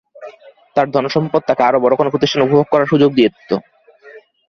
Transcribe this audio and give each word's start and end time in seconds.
তার 0.75 0.87
ধনসম্পদ 0.93 1.41
তাকে 1.47 1.61
আরও 1.65 1.83
বড় 1.83 1.93
কোনো 1.95 2.11
প্রতিষ্ঠান 2.13 2.41
উপভোগ 2.43 2.67
করার 2.69 2.91
সুযোগ 2.91 3.09
করে 3.11 3.29
দিত। 3.35 3.51